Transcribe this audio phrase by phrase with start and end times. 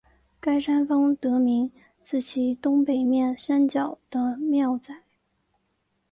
[0.39, 1.71] 该山峰得名
[2.03, 5.03] 自其东北面山脚的庙仔。